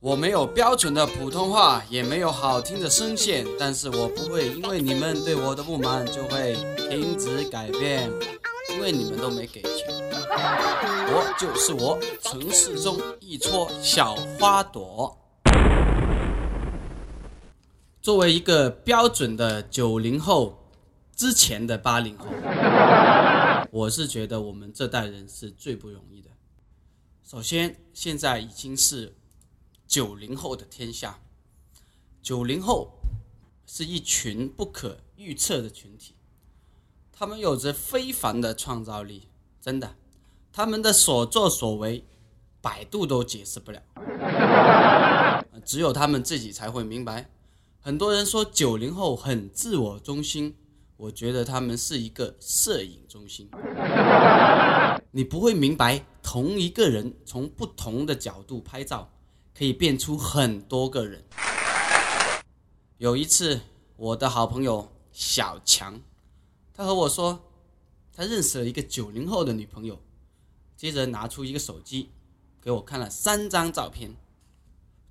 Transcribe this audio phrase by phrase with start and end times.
[0.00, 6.54] 我没有标准的普通话，也没有好听的声线，但是我不会因为你们对我的不满就会
[6.88, 8.10] 停止改变，
[8.70, 9.86] 因为你们都没给钱。
[11.10, 15.18] 我就是我，城市中一撮小花朵。
[18.00, 20.56] 作为一个标准的九零后
[21.16, 22.26] 之前的八零后，
[23.70, 26.30] 我是觉得我们这代人是最不容易的。
[27.28, 29.14] 首先，现在已经是
[29.88, 31.18] 九零后的天下。
[32.22, 32.92] 九零后
[33.66, 36.14] 是一群不可预测的群体，
[37.10, 39.28] 他们有着非凡的创造力，
[39.62, 39.96] 真的，
[40.52, 42.04] 他们的所作所为，
[42.60, 43.82] 百度都解释不了，
[45.64, 47.30] 只有他们自己才会明白。
[47.80, 50.54] 很多人说九零后很自我中心，
[50.98, 53.48] 我觉得他们是一个摄影中心。
[55.12, 59.10] 你不会明白，同一个人从不同的角度拍照，
[59.58, 61.20] 可以变出很多个人。
[62.98, 63.60] 有一次，
[63.96, 66.00] 我的好朋友小强，
[66.72, 67.40] 他和我说，
[68.14, 70.00] 他认识了一个九零后的女朋友，
[70.76, 72.12] 接着拿出一个手机，
[72.62, 74.14] 给我看了三张照片，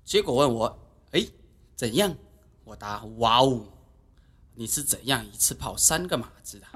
[0.02, 0.78] 结果问我，
[1.10, 1.26] 哎，
[1.76, 2.16] 怎样？
[2.64, 3.66] 我答：哇哦，
[4.54, 6.66] 你是怎样一次泡三个马子的？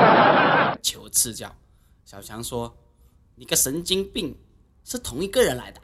[0.82, 1.54] 求赐教。
[2.06, 2.74] 小强说
[3.36, 4.34] ：“你个神经病，
[4.84, 5.78] 是同一个人来的。”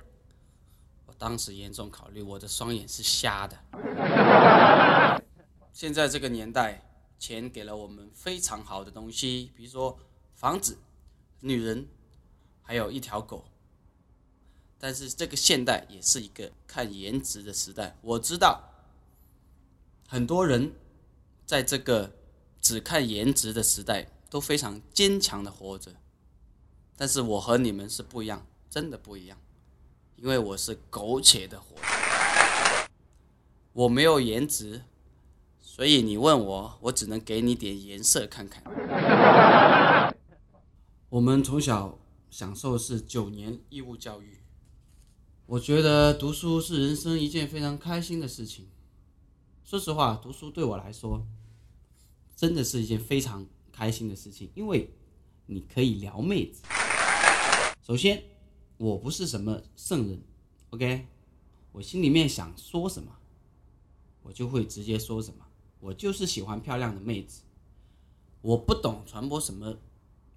[1.20, 5.22] 当时严重考虑，我的双眼是瞎的。
[5.70, 6.82] 现在这个年代，
[7.18, 9.98] 钱给了我们非常好的东西，比如说
[10.34, 10.78] 房子、
[11.40, 11.86] 女人，
[12.62, 13.44] 还有一条狗。
[14.78, 18.64] 但是这个现代也是一个看颜值的时代，我知道。
[20.08, 20.72] 很多人
[21.44, 22.10] 在这个
[22.62, 25.94] 只看颜值的时代都非常坚强的活着，
[26.96, 29.38] 但是我和你们是不一样，真的不一样，
[30.16, 31.82] 因为我是苟且的活着，
[33.72, 34.82] 我没有颜值，
[35.60, 40.14] 所以你问我，我只能给你点颜色看看。
[41.08, 41.98] 我们从小
[42.30, 44.38] 享受是九年义务教育，
[45.46, 48.68] 我觉得读书是人生一件非常开心的事情。
[49.64, 51.26] 说实话，读书对我来说，
[52.36, 54.90] 真的是一件非常开心的事情，因为
[55.46, 56.62] 你可以撩妹子。
[57.82, 58.22] 首先，
[58.80, 60.22] 我不是什么圣人
[60.70, 61.06] ，OK，
[61.70, 63.12] 我心里面想说什么，
[64.22, 65.44] 我就会直接说什么。
[65.80, 67.42] 我就是喜欢漂亮的妹子，
[68.40, 69.76] 我不懂传播什么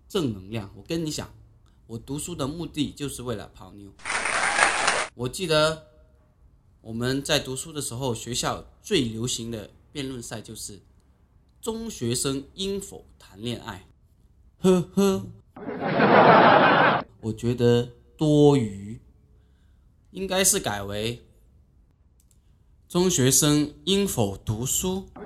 [0.10, 0.70] 正能量。
[0.76, 1.34] 我跟你讲，
[1.88, 3.90] 我读书的目的就是为了泡妞。
[5.16, 5.88] 我记得。
[6.82, 10.82] 我们在读书的时候，学校最流行的辩论赛就是
[11.62, 13.88] 中学生应否谈恋爱。
[14.60, 15.26] 呵呵，
[17.22, 19.02] 我觉得多余，
[20.12, 21.26] 应该是改为
[22.88, 25.10] 中学生应否读书。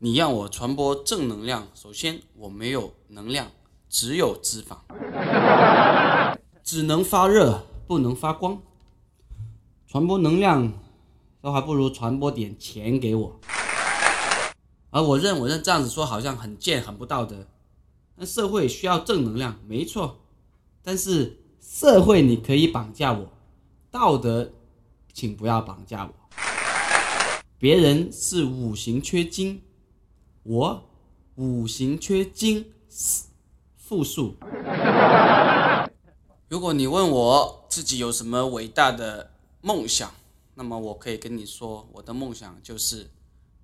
[0.00, 3.50] 你让我传播正能量，首先我没有能量，
[3.88, 4.76] 只有脂肪，
[6.62, 8.60] 只能发热，不能发光。
[9.86, 10.72] 传播能量，
[11.40, 13.40] 都还不如传播点钱给我。
[14.90, 17.46] 而我认，我认这样子说好像很贱、很不道德。
[18.14, 20.20] 那社会需要正能量，没错。
[20.88, 23.30] 但是社会你可以绑架我，
[23.90, 24.50] 道德，
[25.12, 26.14] 请不要绑架我。
[27.58, 29.60] 别人是五行缺金，
[30.44, 30.82] 我
[31.34, 32.72] 五行缺金，
[33.76, 34.34] 复数。
[36.48, 39.32] 如果你问我自己有什么伟大的？
[39.60, 40.10] 梦想，
[40.54, 43.10] 那么我可以跟你说，我的梦想就是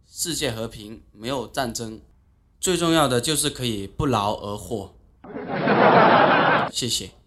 [0.06, 2.02] 世界和平，没有战争，
[2.60, 4.94] 最重要的就是可以不劳而获。
[6.74, 7.23] 谢谢。